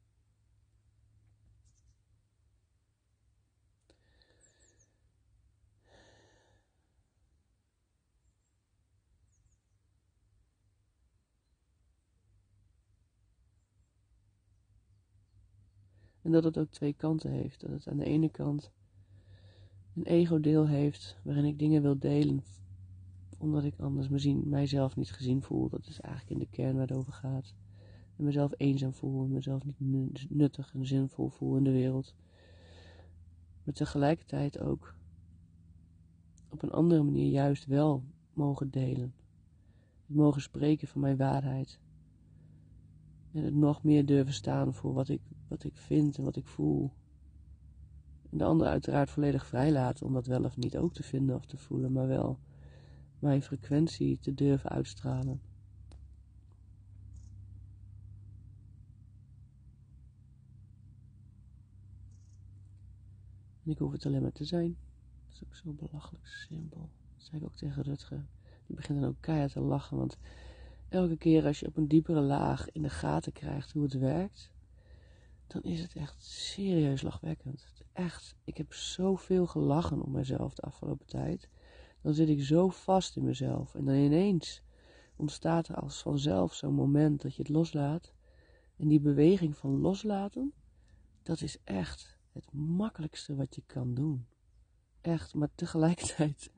En 16.22 16.32
dat 16.32 16.44
het 16.44 16.58
ook 16.58 16.70
twee 16.70 16.92
kanten 16.92 17.30
heeft. 17.30 17.60
Dat 17.60 17.70
het 17.70 17.88
aan 17.88 17.96
de 17.96 18.04
ene 18.04 18.30
kant 18.30 18.72
een 19.94 20.04
ego-deel 20.04 20.66
heeft 20.68 21.16
waarin 21.22 21.44
ik 21.44 21.58
dingen 21.58 21.82
wil 21.82 21.98
delen, 21.98 22.42
omdat 23.38 23.64
ik 23.64 23.74
anders 23.78 24.08
misschien 24.08 24.48
mijzelf 24.48 24.96
niet 24.96 25.12
gezien 25.12 25.42
voel. 25.42 25.68
Dat 25.68 25.86
is 25.86 26.00
eigenlijk 26.00 26.32
in 26.32 26.38
de 26.38 26.56
kern 26.56 26.72
waar 26.72 26.86
het 26.86 26.96
over 26.96 27.12
gaat. 27.12 27.54
En 28.16 28.24
mezelf 28.24 28.52
eenzaam 28.56 28.94
voel 28.94 29.24
en 29.24 29.32
mezelf 29.32 29.62
niet 29.64 30.30
nuttig 30.30 30.74
en 30.74 30.86
zinvol 30.86 31.28
voel 31.28 31.56
in 31.56 31.64
de 31.64 31.72
wereld. 31.72 32.14
Maar 33.64 33.74
tegelijkertijd 33.74 34.58
ook 34.58 34.94
op 36.48 36.62
een 36.62 36.72
andere 36.72 37.02
manier 37.02 37.30
juist 37.30 37.66
wel 37.66 38.04
mogen 38.32 38.70
delen. 38.70 39.14
Mogen 40.06 40.42
spreken 40.42 40.88
van 40.88 41.00
mijn 41.00 41.16
waarheid. 41.16 41.80
En 43.32 43.44
het 43.44 43.54
nog 43.54 43.82
meer 43.82 44.06
durven 44.06 44.34
staan 44.34 44.74
voor 44.74 44.92
wat 44.92 45.08
ik, 45.08 45.20
wat 45.48 45.64
ik 45.64 45.76
vind 45.76 46.18
en 46.18 46.24
wat 46.24 46.36
ik 46.36 46.46
voel. 46.46 46.92
De 48.36 48.44
ander 48.44 48.66
uiteraard 48.66 49.10
volledig 49.10 49.46
vrij 49.46 49.72
laten 49.72 50.06
om 50.06 50.12
dat 50.12 50.26
wel 50.26 50.44
of 50.44 50.56
niet 50.56 50.76
ook 50.76 50.94
te 50.94 51.02
vinden 51.02 51.36
of 51.36 51.46
te 51.46 51.56
voelen, 51.56 51.92
maar 51.92 52.06
wel 52.06 52.38
mijn 53.18 53.42
frequentie 53.42 54.18
te 54.18 54.34
durven 54.34 54.70
uitstralen. 54.70 55.40
En 63.64 63.70
ik 63.70 63.78
hoef 63.78 63.92
het 63.92 64.06
alleen 64.06 64.22
maar 64.22 64.32
te 64.32 64.44
zijn. 64.44 64.76
Dat 65.26 65.34
is 65.34 65.44
ook 65.44 65.54
zo 65.54 65.86
belachelijk 65.86 66.26
simpel. 66.26 66.90
Dat 67.14 67.24
zei 67.24 67.40
ik 67.40 67.46
ook 67.46 67.56
tegen 67.56 67.82
Rutger. 67.82 68.26
Die 68.66 68.76
begint 68.76 69.00
dan 69.00 69.08
ook 69.08 69.20
keihard 69.20 69.52
te 69.52 69.60
lachen, 69.60 69.96
want 69.96 70.18
elke 70.88 71.16
keer 71.16 71.46
als 71.46 71.60
je 71.60 71.66
op 71.66 71.76
een 71.76 71.88
diepere 71.88 72.20
laag 72.20 72.70
in 72.70 72.82
de 72.82 72.90
gaten 72.90 73.32
krijgt 73.32 73.72
hoe 73.72 73.82
het 73.82 73.92
werkt, 73.92 74.52
dan 75.46 75.62
is 75.62 75.80
het 75.80 75.94
echt 75.94 76.24
serieus 76.24 77.02
lachwekkend. 77.02 77.73
Echt, 77.94 78.36
ik 78.44 78.56
heb 78.56 78.72
zoveel 78.72 79.46
gelachen 79.46 80.02
om 80.02 80.12
mezelf 80.12 80.54
de 80.54 80.62
afgelopen 80.62 81.06
tijd. 81.06 81.48
Dan 82.00 82.14
zit 82.14 82.28
ik 82.28 82.42
zo 82.42 82.68
vast 82.68 83.16
in 83.16 83.24
mezelf. 83.24 83.74
En 83.74 83.84
dan 83.84 83.94
ineens 83.94 84.62
ontstaat 85.16 85.68
er 85.68 85.74
als 85.74 86.02
vanzelf 86.02 86.54
zo'n 86.54 86.74
moment 86.74 87.22
dat 87.22 87.34
je 87.34 87.42
het 87.42 87.50
loslaat. 87.50 88.12
En 88.76 88.88
die 88.88 89.00
beweging 89.00 89.56
van 89.56 89.80
loslaten, 89.80 90.52
dat 91.22 91.40
is 91.40 91.58
echt 91.64 92.18
het 92.32 92.52
makkelijkste 92.52 93.34
wat 93.34 93.54
je 93.54 93.62
kan 93.66 93.94
doen. 93.94 94.26
Echt, 95.00 95.34
maar 95.34 95.50
tegelijkertijd, 95.54 96.50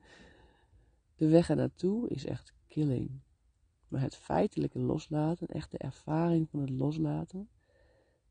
de 1.15 1.27
weg 1.27 1.49
ernaartoe 1.49 2.09
is 2.09 2.25
echt 2.25 2.53
killing. 2.67 3.19
Maar 3.87 4.01
het 4.01 4.15
feitelijke 4.15 4.79
loslaten, 4.79 5.47
echt 5.47 5.71
de 5.71 5.77
ervaring 5.77 6.49
van 6.49 6.59
het 6.59 6.69
loslaten, 6.69 7.49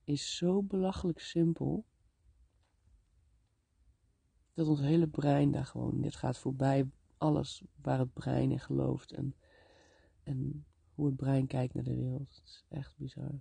is 0.04 0.36
zo 0.36 0.62
belachelijk 0.62 1.20
simpel. 1.20 1.84
Dat 4.56 4.68
ons 4.68 4.80
hele 4.80 5.06
brein 5.06 5.50
daar 5.50 5.66
gewoon, 5.66 6.00
dit 6.00 6.16
gaat 6.16 6.38
voorbij 6.38 6.90
alles 7.16 7.64
waar 7.82 7.98
het 7.98 8.12
brein 8.12 8.50
in 8.50 8.60
gelooft 8.60 9.12
en, 9.12 9.34
en 10.22 10.66
hoe 10.94 11.06
het 11.06 11.16
brein 11.16 11.46
kijkt 11.46 11.75
naar 11.75 11.84
de 11.84 11.96
wereld. 11.96 12.34
Het 12.34 12.44
is 12.44 12.64
echt 12.68 12.96
bizar. 12.96 13.40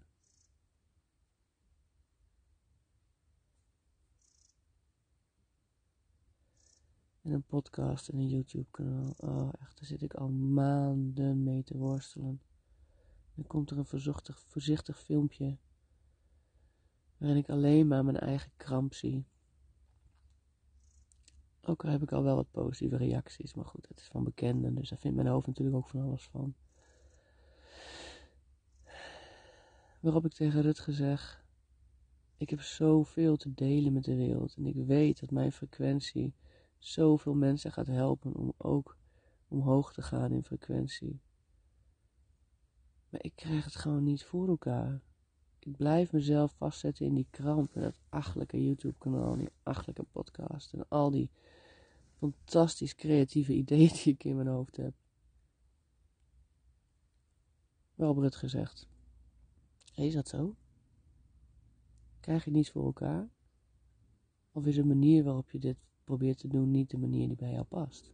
En 7.22 7.32
een 7.32 7.44
podcast 7.44 8.10
en 8.10 8.18
een 8.18 8.28
YouTube 8.28 8.72
kanaal. 8.72 9.14
Oh, 9.18 9.50
echt, 9.60 9.78
daar 9.78 9.86
zit 9.86 10.02
ik 10.02 10.14
al 10.14 10.30
maanden 10.30 11.44
mee 11.44 11.64
te 11.64 11.78
worstelen. 11.78 12.42
Dan 13.36 13.48
komt 13.48 13.70
er 13.70 13.78
een 13.78 13.86
voorzichtig, 13.86 14.40
voorzichtig 14.40 15.00
filmpje 15.00 15.58
waarin 17.18 17.38
ik 17.38 17.50
alleen 17.50 17.88
maar 17.88 18.06
mijn 18.06 18.20
eigen 18.20 18.52
kramp 18.58 18.94
zie. 18.94 19.26
Ook 21.68 21.84
al 21.84 21.90
heb 21.90 22.02
ik 22.02 22.12
al 22.12 22.24
wel 22.24 22.36
wat 22.36 22.52
positieve 22.52 22.98
reacties, 22.98 23.54
maar 23.54 23.66
goed, 23.66 23.88
het 23.88 24.00
is 24.00 24.08
van 24.08 24.24
bekenden, 24.24 24.76
dus 24.76 24.90
daar 24.90 25.00
vindt 25.00 25.16
mijn 25.16 25.28
hoofd 25.28 25.48
natuurlijk 25.48 25.78
ook 25.78 25.88
van 25.88 26.02
alles 26.02 26.24
van. 26.24 26.56
Waarop 30.00 30.26
ik 30.26 30.34
tegen 30.34 30.62
Rutger 30.62 30.94
zeg, 30.94 31.46
ik 32.38 32.50
heb 32.50 32.62
zoveel 32.62 33.36
te 33.36 33.54
delen 33.54 33.94
met 33.94 34.04
de 34.04 34.16
wereld 34.16 34.56
en 34.56 34.66
ik 34.66 34.76
weet 34.76 35.20
dat 35.20 35.32
mijn 35.32 35.52
frequentie 35.52 36.34
zoveel 36.78 37.34
mensen 37.34 37.72
gaat 37.72 37.88
helpen 37.88 38.36
om 38.36 38.54
ook 38.58 38.98
omhoog 39.48 39.94
te 39.94 40.02
gaan 40.02 40.32
in 40.32 40.44
frequentie. 40.44 41.20
Maar 43.10 43.24
ik 43.24 43.36
krijg 43.36 43.64
het 43.64 43.76
gewoon 43.76 44.04
niet 44.04 44.24
voor 44.24 44.48
elkaar. 44.48 45.02
Ik 45.60 45.78
blijf 45.78 46.12
mezelf 46.12 46.54
vastzetten 46.58 47.06
in 47.06 47.14
die 47.14 47.28
kramp 47.30 47.76
en 47.76 47.82
dat 47.82 48.00
achtelijke 48.10 48.64
YouTube-kanaal, 48.64 49.36
die 49.36 49.50
achtelijke 49.64 50.04
podcast 50.04 50.74
en 50.74 50.86
al 50.88 51.12
die 51.12 51.30
fantastisch 52.32 52.96
creatieve 52.96 53.54
ideeën 53.54 53.90
die 54.04 54.14
ik 54.14 54.24
in 54.24 54.36
mijn 54.36 54.48
hoofd 54.48 54.78
heb. 54.78 54.94
Waarop 57.96 58.18
het 58.18 58.36
gezegd. 58.36 58.88
Is 59.96 60.14
dat 60.14 60.28
zo? 60.28 60.56
Krijg 62.20 62.46
je 62.46 62.52
niets 62.52 62.72
voor 62.72 62.86
elkaar? 62.86 63.30
Of 64.52 64.66
is 64.66 64.76
de 64.76 64.86
manier 64.86 65.24
waarop 65.24 65.52
je 65.52 65.60
dit 65.60 65.78
probeert 66.04 66.38
te 66.38 66.48
doen 66.48 66.72
niet 66.72 66.90
de 66.90 66.98
manier 66.98 67.28
die 67.28 67.38
bij 67.38 67.52
jou 67.52 67.64
past? 67.64 68.12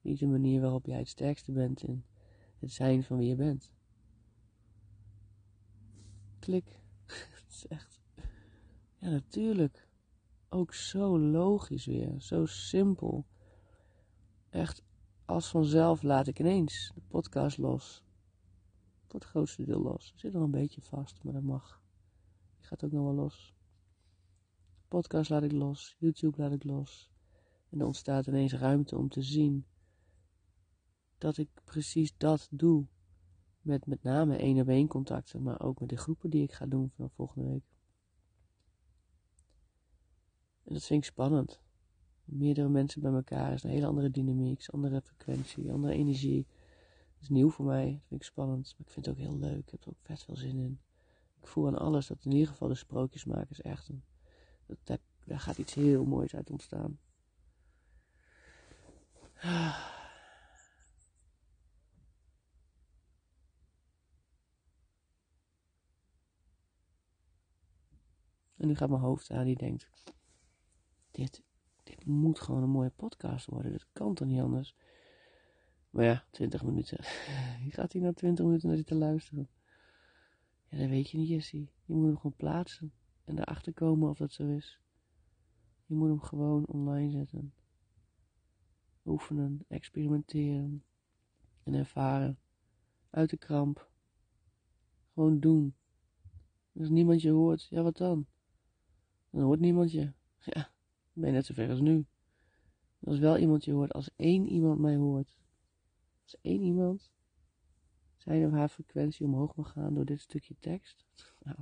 Niet 0.00 0.18
de 0.18 0.26
manier 0.26 0.60
waarop 0.60 0.86
jij 0.86 0.98
het 0.98 1.08
sterkste 1.08 1.52
bent 1.52 1.82
in 1.82 2.04
het 2.58 2.72
zijn 2.72 3.02
van 3.02 3.16
wie 3.16 3.28
je 3.28 3.34
bent? 3.34 3.72
Klik. 6.38 6.80
het 7.44 7.46
is 7.48 7.66
echt. 7.66 8.00
Ja, 8.98 9.08
natuurlijk. 9.08 9.88
Ook 10.48 10.74
zo 10.74 11.18
logisch 11.18 11.86
weer. 11.86 12.20
Zo 12.20 12.46
simpel. 12.46 13.26
Echt 14.50 14.82
als 15.24 15.48
vanzelf 15.48 16.02
laat 16.02 16.26
ik 16.26 16.38
ineens 16.38 16.92
de 16.94 17.00
podcast 17.08 17.58
los. 17.58 18.04
Voor 19.06 19.20
het 19.20 19.28
grootste 19.28 19.64
deel 19.64 19.80
los. 19.80 20.12
Ik 20.12 20.18
zit 20.18 20.32
nog 20.32 20.42
een 20.42 20.50
beetje 20.50 20.80
vast, 20.80 21.24
maar 21.24 21.32
dat 21.32 21.42
mag. 21.42 21.82
Ik 22.58 22.64
ga 22.64 22.74
het 22.74 22.84
ook 22.84 22.92
nog 22.92 23.04
wel 23.04 23.14
los. 23.14 23.54
Podcast 24.88 25.30
laat 25.30 25.42
ik 25.42 25.52
los. 25.52 25.96
YouTube 25.98 26.42
laat 26.42 26.52
ik 26.52 26.64
los. 26.64 27.10
En 27.70 27.80
er 27.80 27.86
ontstaat 27.86 28.26
ineens 28.26 28.52
ruimte 28.52 28.96
om 28.96 29.08
te 29.08 29.22
zien 29.22 29.66
dat 31.18 31.36
ik 31.36 31.48
precies 31.64 32.16
dat 32.16 32.48
doe. 32.50 32.86
Met 33.60 33.86
met 33.86 34.02
name 34.02 34.36
één 34.36 34.60
op 34.60 34.68
één 34.68 34.88
contacten, 34.88 35.42
maar 35.42 35.60
ook 35.60 35.80
met 35.80 35.88
de 35.88 35.96
groepen 35.96 36.30
die 36.30 36.42
ik 36.42 36.52
ga 36.52 36.66
doen 36.66 36.90
vanaf 36.90 37.12
volgende 37.12 37.48
week. 37.48 37.64
En 40.64 40.74
dat 40.74 40.84
vind 40.84 41.04
ik 41.04 41.10
spannend. 41.10 41.60
Meerdere 42.30 42.68
mensen 42.68 43.02
bij 43.02 43.12
elkaar 43.12 43.52
is 43.52 43.62
een 43.62 43.70
hele 43.70 43.86
andere 43.86 44.10
dynamiek, 44.10 44.68
andere 44.68 45.00
frequentie, 45.00 45.72
andere 45.72 45.92
energie. 45.92 46.46
Dat 47.12 47.22
is 47.22 47.28
nieuw 47.28 47.50
voor 47.50 47.64
mij, 47.64 47.90
dat 47.92 48.02
vind 48.08 48.20
ik 48.20 48.26
spannend, 48.26 48.74
maar 48.78 48.86
ik 48.86 48.92
vind 48.92 49.06
het 49.06 49.14
ook 49.14 49.20
heel 49.20 49.38
leuk. 49.38 49.58
Ik 49.58 49.70
heb 49.70 49.82
er 49.82 49.88
ook 49.88 49.98
vet 50.00 50.22
veel 50.22 50.36
zin 50.36 50.58
in. 50.58 50.80
Ik 51.40 51.46
voel 51.46 51.66
aan 51.66 51.78
alles 51.78 52.06
dat 52.06 52.24
in 52.24 52.32
ieder 52.32 52.48
geval 52.48 52.68
de 52.68 52.74
sprookjesmakers 52.74 53.60
echt 53.60 53.88
een, 53.88 54.02
dat, 54.66 54.78
daar, 54.84 54.98
daar 55.24 55.40
gaat 55.40 55.58
iets 55.58 55.74
heel 55.74 56.04
moois 56.04 56.34
uit 56.34 56.50
ontstaan. 56.50 56.98
En 68.56 68.66
nu 68.66 68.74
gaat 68.74 68.88
mijn 68.88 69.00
hoofd 69.00 69.30
aan 69.30 69.44
die 69.44 69.56
denkt, 69.56 69.88
dit, 71.10 71.42
dit 71.88 72.04
moet 72.06 72.40
gewoon 72.40 72.62
een 72.62 72.70
mooie 72.70 72.90
podcast 72.90 73.46
worden. 73.46 73.72
Dat 73.72 73.86
kan 73.92 74.14
toch 74.14 74.28
niet 74.28 74.40
anders? 74.40 74.76
Maar 75.90 76.04
ja, 76.04 76.24
20 76.30 76.64
minuten. 76.64 76.98
Wie 77.62 77.72
gaat 77.72 77.92
hier 77.92 78.02
nou 78.02 78.14
20 78.14 78.44
minuten 78.44 78.68
naar 78.68 78.76
zitten 78.76 78.96
luisteren? 78.96 79.48
Ja, 80.68 80.78
dat 80.78 80.88
weet 80.88 81.10
je 81.10 81.18
niet, 81.18 81.28
Jessie. 81.28 81.72
Je 81.84 81.94
moet 81.94 82.06
hem 82.06 82.16
gewoon 82.16 82.36
plaatsen 82.36 82.92
en 83.24 83.38
erachter 83.38 83.72
komen 83.72 84.10
of 84.10 84.18
dat 84.18 84.32
zo 84.32 84.46
is. 84.46 84.80
Je 85.86 85.94
moet 85.94 86.08
hem 86.08 86.20
gewoon 86.20 86.66
online 86.66 87.10
zetten. 87.10 87.54
Oefenen, 89.04 89.64
experimenteren 89.68 90.84
en 91.62 91.74
ervaren. 91.74 92.38
Uit 93.10 93.30
de 93.30 93.36
kramp. 93.36 93.90
Gewoon 95.14 95.40
doen. 95.40 95.74
Als 96.78 96.88
niemand 96.88 97.22
je 97.22 97.30
hoort, 97.30 97.66
ja 97.70 97.82
wat 97.82 97.96
dan? 97.96 98.26
Dan 99.30 99.42
hoort 99.42 99.60
niemand 99.60 99.92
je. 99.92 100.12
Ja, 100.40 100.70
dan 101.18 101.26
ben 101.26 101.36
net 101.36 101.46
zo 101.46 101.54
ver 101.54 101.70
als 101.70 101.80
nu. 101.80 102.06
als 103.00 103.18
wel 103.18 103.38
iemand 103.38 103.64
je 103.64 103.72
hoort, 103.72 103.92
als 103.92 104.10
één 104.16 104.48
iemand 104.48 104.80
mij 104.80 104.96
hoort. 104.96 105.38
Als 106.22 106.36
één 106.40 106.60
iemand 106.60 107.12
zijn 108.16 108.46
of 108.46 108.52
haar 108.52 108.68
frequentie 108.68 109.26
omhoog 109.26 109.54
mag 109.54 109.72
gaan 109.72 109.94
door 109.94 110.04
dit 110.04 110.20
stukje 110.20 110.56
tekst. 110.58 111.06
Nou, 111.42 111.58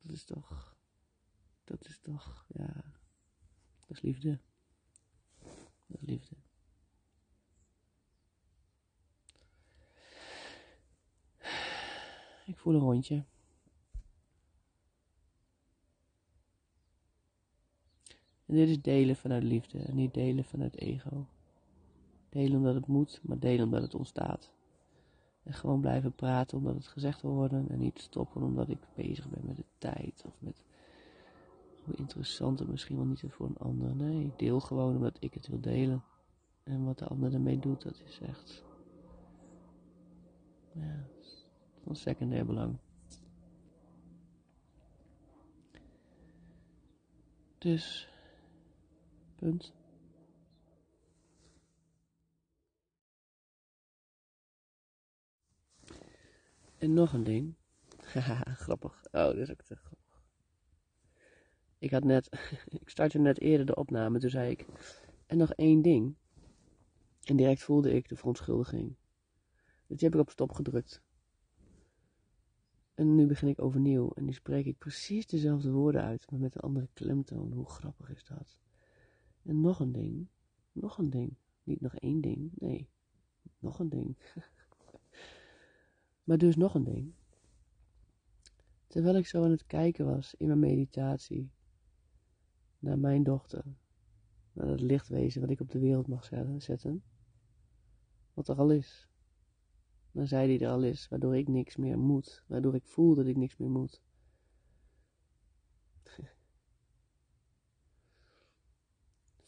dat 0.00 0.12
is 0.12 0.24
toch, 0.24 0.76
dat 1.64 1.84
is 1.86 1.98
toch, 1.98 2.46
ja, 2.48 2.84
dat 3.80 3.90
is 3.90 4.00
liefde. 4.00 4.40
Dat 5.86 6.00
is 6.00 6.08
liefde. 6.08 6.36
Ik 12.46 12.58
voel 12.58 12.74
een 12.74 12.80
rondje. 12.80 13.24
En 18.52 18.58
dit 18.58 18.68
is 18.68 18.82
delen 18.82 19.16
vanuit 19.16 19.42
liefde 19.42 19.78
en 19.78 19.94
niet 19.94 20.14
delen 20.14 20.44
vanuit 20.44 20.76
ego. 20.76 21.26
Delen 22.28 22.56
omdat 22.56 22.74
het 22.74 22.86
moet, 22.86 23.20
maar 23.22 23.38
delen 23.38 23.64
omdat 23.64 23.82
het 23.82 23.94
ontstaat. 23.94 24.52
En 25.42 25.52
gewoon 25.52 25.80
blijven 25.80 26.12
praten 26.14 26.58
omdat 26.58 26.74
het 26.74 26.86
gezegd 26.86 27.22
wil 27.22 27.30
worden 27.30 27.68
en 27.68 27.78
niet 27.78 27.98
stoppen 27.98 28.42
omdat 28.42 28.68
ik 28.68 28.78
bezig 28.94 29.28
ben 29.28 29.46
met 29.46 29.56
de 29.56 29.64
tijd 29.78 30.22
of 30.26 30.32
met 30.38 30.64
hoe 31.84 31.94
interessant 31.96 32.58
het 32.58 32.68
misschien 32.68 32.96
wel 32.96 33.04
niet 33.04 33.22
is 33.22 33.32
voor 33.32 33.46
een 33.46 33.58
ander. 33.58 33.96
Nee, 33.96 34.32
deel 34.36 34.60
gewoon 34.60 34.96
omdat 34.96 35.16
ik 35.20 35.34
het 35.34 35.46
wil 35.46 35.60
delen. 35.60 36.04
En 36.62 36.84
wat 36.84 36.98
de 36.98 37.06
ander 37.06 37.34
ermee 37.34 37.58
doet, 37.58 37.82
dat 37.82 38.02
is 38.04 38.20
echt 38.20 38.64
ja, 40.72 41.06
van 41.84 41.96
secundair 41.96 42.46
belang. 42.46 42.76
Dus 47.58 48.11
En 49.42 49.60
nog 56.78 57.12
een 57.12 57.24
ding. 57.24 57.54
Haha, 57.98 58.54
grappig. 58.64 59.04
Oh, 59.12 59.28
dit 59.28 59.36
is 59.36 59.50
ook 59.50 59.62
te 59.62 59.76
grappig. 59.76 60.22
ik 61.78 61.90
had 61.90 62.04
net, 62.04 62.28
ik 62.80 62.88
startte 62.88 63.18
net 63.18 63.40
eerder 63.40 63.66
de 63.66 63.74
opname, 63.74 64.18
toen 64.18 64.30
zei 64.30 64.50
ik, 64.50 64.66
en 65.26 65.36
nog 65.36 65.52
één 65.52 65.82
ding. 65.82 66.16
En 67.22 67.36
direct 67.36 67.62
voelde 67.62 67.92
ik 67.92 68.08
de 68.08 68.16
verontschuldiging. 68.16 68.96
Dus 69.86 69.98
die 69.98 70.08
heb 70.08 70.14
ik 70.14 70.20
op 70.20 70.30
stop 70.30 70.52
gedrukt. 70.52 71.02
En 72.94 73.14
nu 73.14 73.26
begin 73.26 73.48
ik 73.48 73.62
overnieuw 73.62 74.10
en 74.10 74.24
nu 74.24 74.32
spreek 74.32 74.66
ik 74.66 74.78
precies 74.78 75.26
dezelfde 75.26 75.70
woorden 75.70 76.02
uit, 76.02 76.30
maar 76.30 76.40
met 76.40 76.54
een 76.54 76.60
andere 76.60 76.88
klemtoon. 76.92 77.52
Hoe 77.52 77.68
grappig 77.68 78.10
is 78.10 78.24
dat? 78.24 78.60
En 79.42 79.60
nog 79.60 79.80
een 79.80 79.92
ding, 79.92 80.28
nog 80.72 80.98
een 80.98 81.10
ding. 81.10 81.36
Niet 81.62 81.80
nog 81.80 81.94
één 81.94 82.20
ding, 82.20 82.50
nee, 82.54 82.88
nog 83.58 83.78
een 83.78 83.88
ding. 83.88 84.16
maar 86.24 86.38
dus 86.38 86.56
nog 86.56 86.74
een 86.74 86.84
ding. 86.84 87.14
Terwijl 88.86 89.16
ik 89.16 89.26
zo 89.26 89.44
aan 89.44 89.50
het 89.50 89.66
kijken 89.66 90.04
was 90.04 90.34
in 90.34 90.46
mijn 90.46 90.58
meditatie 90.58 91.50
naar 92.78 92.98
mijn 92.98 93.22
dochter, 93.22 93.64
naar 94.52 94.66
dat 94.66 94.80
lichtwezen 94.80 95.40
wat 95.40 95.50
ik 95.50 95.60
op 95.60 95.70
de 95.70 95.78
wereld 95.78 96.06
mag 96.06 96.24
zetten, 96.58 97.02
wat 98.34 98.48
er 98.48 98.56
al 98.56 98.70
is. 98.70 99.08
Dan 100.10 100.26
zei 100.26 100.46
die 100.46 100.66
er 100.66 100.72
al 100.72 100.82
is, 100.82 101.08
waardoor 101.08 101.36
ik 101.36 101.48
niks 101.48 101.76
meer 101.76 101.98
moet, 101.98 102.44
waardoor 102.46 102.74
ik 102.74 102.86
voel 102.86 103.14
dat 103.14 103.26
ik 103.26 103.36
niks 103.36 103.56
meer 103.56 103.70
moet. 103.70 104.02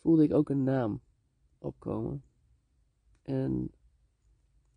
Voelde 0.04 0.22
ik 0.22 0.32
ook 0.32 0.48
een 0.48 0.62
naam 0.62 1.00
opkomen. 1.58 2.22
En 3.22 3.70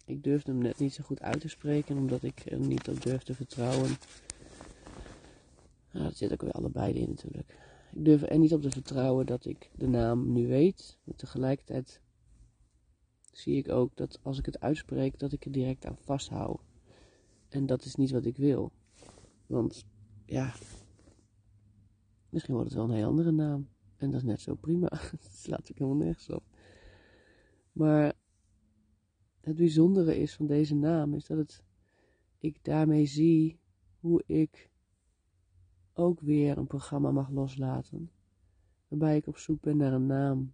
ik 0.06 0.24
durfde 0.24 0.52
hem 0.52 0.62
net 0.62 0.80
niet 0.80 0.94
zo 0.94 1.04
goed 1.04 1.22
uit 1.22 1.42
te 1.42 1.48
spreken, 1.48 1.98
omdat 1.98 2.24
ik 2.24 2.46
er 2.46 2.60
niet 2.60 2.88
op 2.90 3.02
durfde 3.02 3.34
vertrouwen. 3.34 3.90
Nou, 5.92 6.06
dat 6.06 6.16
zit 6.16 6.32
ook 6.32 6.42
weer 6.42 6.52
allebei 6.52 6.94
in 6.94 7.10
natuurlijk. 7.10 7.58
Ik 7.92 8.06
durf 8.06 8.22
er 8.22 8.38
niet 8.38 8.54
op 8.54 8.62
te 8.62 8.72
vertrouwen 8.72 9.26
dat 9.26 9.46
ik 9.46 9.72
de 9.76 9.88
naam 9.88 10.32
nu 10.32 10.48
weet. 10.48 11.00
Maar 11.04 11.16
tegelijkertijd 11.16 12.02
zie 13.32 13.58
ik 13.58 13.70
ook 13.70 13.96
dat 13.96 14.20
als 14.24 14.38
ik 14.38 14.46
het 14.46 14.60
uitspreek, 14.60 15.20
dat 15.20 15.32
ik 15.32 15.46
er 15.46 15.52
direct 15.52 15.86
aan 15.86 15.98
vasthoud. 15.98 16.62
En 17.50 17.66
dat 17.66 17.84
is 17.86 17.96
niet 17.96 18.12
wat 18.12 18.26
ik 18.26 18.38
wil. 18.38 18.72
Want 19.46 19.86
ja, 20.26 20.54
misschien 22.30 22.54
wordt 22.54 22.70
het 22.70 22.78
wel 22.78 22.90
een 22.90 22.96
heel 22.96 23.08
andere 23.08 23.32
naam. 23.32 23.68
En 23.98 24.12
dat 24.12 24.20
is 24.20 24.28
net 24.28 24.42
zo 24.42 24.56
prima. 24.56 24.88
dat 25.12 25.32
slaat 25.32 25.70
ik 25.70 25.78
helemaal 25.78 26.06
nergens 26.06 26.30
op. 26.30 26.44
Maar 27.72 28.14
het 29.40 29.56
bijzondere 29.56 30.18
is 30.18 30.36
van 30.36 30.48
deze 30.48 30.76
naam 30.76 31.14
is 31.14 31.26
dat 31.26 31.38
het, 31.38 31.64
ik 32.38 32.64
daarmee 32.64 33.06
zie 33.06 33.60
hoe 34.00 34.24
ik 34.26 34.72
ook 35.94 36.20
weer 36.20 36.58
een 36.58 36.68
programma 36.68 37.12
mag 37.12 37.30
loslaten. 37.30 38.12
Waarbij 38.88 39.18
ik 39.18 39.28
op 39.28 39.38
zoek 39.38 39.62
ben 39.62 39.78
naar 39.78 39.94
een 39.94 40.06
naam 40.06 40.54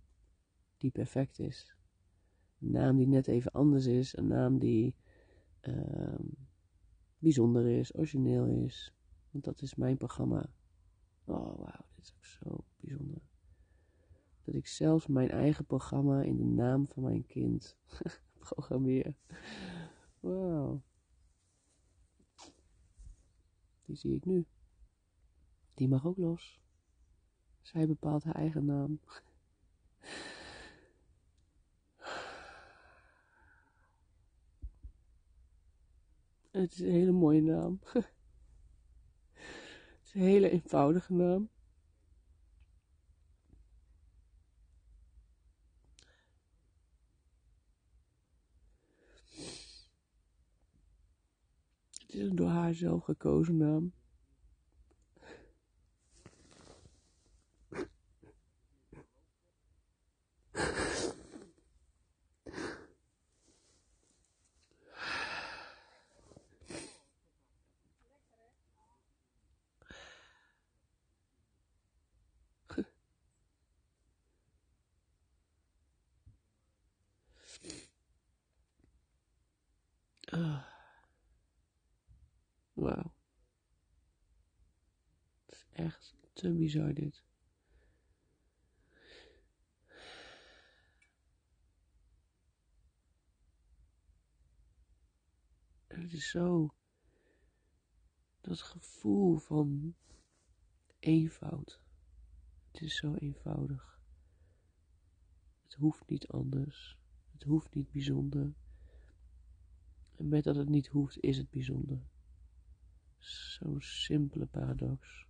die 0.78 0.92
perfect 0.92 1.40
is. 1.40 1.76
Een 2.60 2.72
naam 2.72 2.98
die 2.98 3.08
net 3.08 3.28
even 3.28 3.52
anders 3.52 3.86
is. 3.86 4.18
Een 4.18 4.28
naam 4.28 4.60
die 4.60 4.96
uh, 5.62 6.20
bijzonder 7.18 7.66
is, 7.68 7.96
origineel 7.96 8.46
is. 8.46 8.94
Want 9.32 9.44
dat 9.44 9.62
is 9.62 9.76
mijn 9.76 9.98
programma. 9.98 10.50
Oh 11.26 11.58
wauw, 11.58 11.86
dit 11.96 12.04
is 12.04 12.14
ook 12.16 12.26
zo 12.26 12.66
bijzonder. 12.80 13.33
Dat 14.44 14.56
ik 14.56 14.68
zelfs 14.68 15.08
mijn 15.08 15.30
eigen 15.30 15.66
programma 15.66 16.22
in 16.22 16.38
de 16.38 16.46
naam 16.46 16.88
van 16.88 17.04
mijn 17.04 17.26
kind 17.26 17.78
programmeer. 18.40 19.16
Wauw. 20.20 20.82
Die 23.86 23.96
zie 23.96 24.16
ik 24.16 24.26
nu. 24.26 24.46
Die 25.74 25.88
mag 25.88 26.06
ook 26.06 26.18
los. 26.18 26.62
Zij 27.62 27.88
bepaalt 27.88 28.24
haar 28.24 28.36
eigen 28.36 28.66
naam. 28.66 29.00
Het 36.52 36.72
is 36.72 36.80
een 36.80 36.92
hele 36.92 37.12
mooie 37.12 37.42
naam. 37.42 37.80
Het 37.84 38.04
is 40.04 40.14
een 40.14 40.22
hele 40.22 40.50
eenvoudige 40.50 41.14
naam. 41.14 41.50
Het 52.14 52.22
is 52.22 52.30
een 52.30 52.36
door 52.36 52.48
haar 52.48 52.74
zelf 52.74 53.04
gekozen 53.04 53.58
naam. 53.58 53.94
Ah. 80.32 80.74
Wauw. 82.74 83.14
Het 85.46 85.56
is 85.56 85.63
echt 85.74 86.16
te 86.34 86.54
bizar 86.54 86.94
dit. 86.94 87.24
Het 95.88 96.14
is 96.14 96.30
zo. 96.30 96.74
Dat 98.42 98.62
gevoel 98.62 99.38
van 99.38 99.96
eenvoud. 101.00 101.82
Het 102.72 102.82
is 102.82 102.96
zo 102.96 103.14
eenvoudig. 103.14 104.02
Het 105.64 105.74
hoeft 105.74 106.08
niet 106.08 106.28
anders. 106.28 106.98
Het 107.32 107.44
hoeft 107.44 107.74
niet 107.74 107.92
bijzonder. 107.92 108.54
En 110.16 110.28
met 110.28 110.44
dat 110.44 110.56
het 110.56 110.70
niet 110.70 110.88
hoeft, 110.88 111.20
is 111.20 111.38
het 111.38 111.50
bijzonder. 111.50 112.08
Zo'n 113.18 113.82
simpele 113.82 114.46
paradox. 114.46 115.28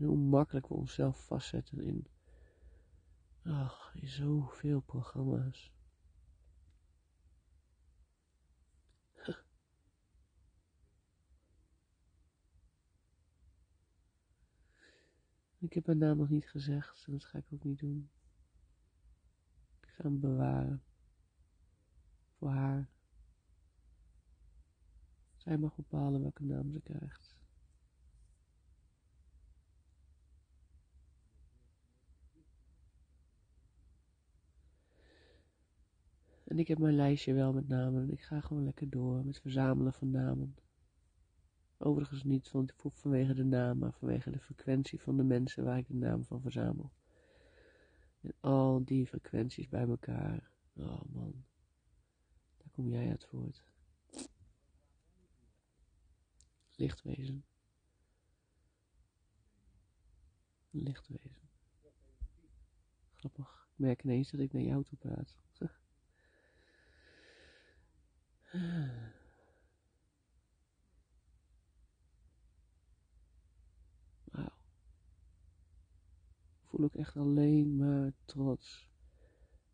En 0.00 0.06
hoe 0.06 0.16
makkelijk 0.16 0.68
we 0.68 0.74
onszelf 0.74 1.26
vastzetten 1.26 1.80
in, 1.80 2.06
ach, 3.42 3.94
in 3.94 4.08
zoveel 4.08 4.80
programma's. 4.80 5.72
Ik 15.58 15.72
heb 15.72 15.86
haar 15.86 15.96
naam 15.96 16.16
nog 16.16 16.28
niet 16.28 16.48
gezegd 16.48 17.04
en 17.06 17.12
dat 17.12 17.24
ga 17.24 17.38
ik 17.38 17.52
ook 17.52 17.64
niet 17.64 17.78
doen. 17.78 18.10
Ik 19.80 19.88
ga 19.88 20.02
hem 20.02 20.20
bewaren. 20.20 20.82
Voor 22.36 22.48
haar. 22.48 22.90
Zij 25.36 25.58
mag 25.58 25.76
bepalen 25.76 26.20
welke 26.20 26.44
naam 26.44 26.70
ze 26.70 26.80
krijgt. 26.80 27.39
En 36.50 36.58
ik 36.58 36.68
heb 36.68 36.78
mijn 36.78 36.94
lijstje 36.94 37.32
wel 37.32 37.52
met 37.52 37.68
namen 37.68 38.02
en 38.02 38.10
ik 38.10 38.22
ga 38.22 38.40
gewoon 38.40 38.64
lekker 38.64 38.90
door 38.90 39.24
met 39.24 39.40
verzamelen 39.40 39.92
van 39.92 40.10
namen. 40.10 40.56
Overigens 41.78 42.24
niet 42.24 42.48
van, 42.48 42.70
vanwege 42.76 43.34
de 43.34 43.44
naam, 43.44 43.78
maar 43.78 43.92
vanwege 43.92 44.30
de 44.30 44.38
frequentie 44.38 45.00
van 45.00 45.16
de 45.16 45.22
mensen 45.22 45.64
waar 45.64 45.78
ik 45.78 45.86
de 45.86 45.94
naam 45.94 46.24
van 46.24 46.40
verzamel. 46.40 46.92
En 48.20 48.34
al 48.40 48.84
die 48.84 49.06
frequenties 49.06 49.68
bij 49.68 49.86
elkaar. 49.88 50.50
Oh 50.76 51.02
man, 51.12 51.44
daar 52.56 52.70
kom 52.70 52.88
jij 52.88 53.08
uit 53.08 53.24
voort. 53.24 53.64
Lichtwezen. 56.76 57.44
Lichtwezen. 60.70 61.48
Grappig. 63.14 63.68
Ik 63.72 63.78
merk 63.78 64.02
ineens 64.04 64.30
dat 64.30 64.40
ik 64.40 64.52
naar 64.52 64.62
jou 64.62 64.84
toe 64.84 64.98
praat. 64.98 65.38
Wauw. 74.24 74.44
Ik 76.60 76.66
voel 76.66 76.84
ook 76.84 76.94
echt 76.94 77.16
alleen 77.16 77.76
maar 77.76 78.12
trots 78.24 78.88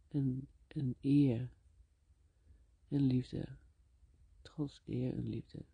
en, 0.09 0.49
en 0.67 0.97
eer 1.01 1.51
en 2.89 3.01
liefde. 3.01 3.49
Trots, 4.43 4.83
eer 4.87 5.13
en 5.13 5.29
liefde. 5.29 5.65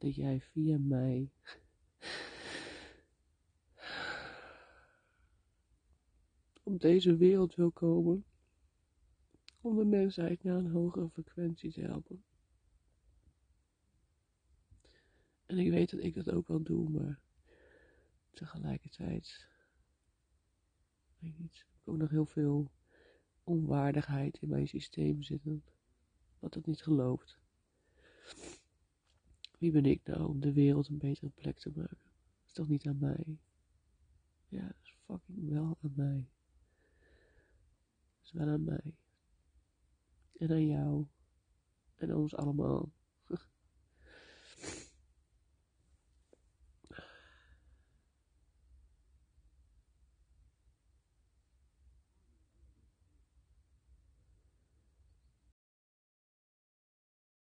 dat 0.00 0.14
jij 0.14 0.40
via 0.40 0.78
mij 0.78 1.30
op 6.62 6.80
deze 6.80 7.16
wereld 7.16 7.54
wil 7.54 7.70
komen 7.70 8.24
om 9.60 9.76
de 9.76 9.84
mensheid 9.84 10.42
naar 10.42 10.56
een 10.56 10.70
hogere 10.70 11.08
frequentie 11.08 11.72
te 11.72 11.80
helpen. 11.80 12.24
En 15.46 15.58
ik 15.58 15.70
weet 15.70 15.90
dat 15.90 16.00
ik 16.00 16.14
dat 16.14 16.30
ook 16.30 16.48
wel 16.48 16.62
doe, 16.62 16.88
maar 16.88 17.20
tegelijkertijd, 18.30 19.46
weet 21.18 21.30
ik 21.30 21.38
niet, 21.38 21.56
heb 21.56 21.80
ik 21.80 21.88
ook 21.88 21.96
nog 21.96 22.10
heel 22.10 22.26
veel 22.26 22.70
onwaardigheid 23.44 24.38
in 24.40 24.48
mijn 24.48 24.68
systeem 24.68 25.22
zitten, 25.22 25.64
wat 26.38 26.52
dat 26.52 26.66
niet 26.66 26.82
gelooft. 26.82 27.38
Wie 29.58 29.70
ben 29.70 29.84
ik 29.84 30.00
nou 30.04 30.28
om 30.28 30.40
de 30.40 30.52
wereld 30.52 30.88
een 30.88 30.98
betere 30.98 31.30
plek 31.30 31.58
te 31.58 31.70
maken? 31.74 31.98
Dat 31.98 32.46
is 32.46 32.52
toch 32.52 32.68
niet 32.68 32.86
aan 32.86 32.98
mij? 32.98 33.38
Ja, 34.48 34.66
dat 34.66 34.76
is 34.82 34.96
fucking 35.04 35.48
wel 35.48 35.78
aan 35.82 35.92
mij. 35.96 36.28
Dat 38.16 38.24
is 38.24 38.32
wel 38.32 38.48
aan 38.48 38.64
mij. 38.64 38.94
En 40.40 40.50
aan 40.50 40.66
jou. 40.66 41.06
En 41.96 42.14
ons 42.16 42.36
allemaal. 42.36 42.88